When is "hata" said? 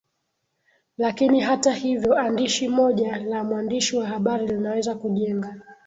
1.39-1.73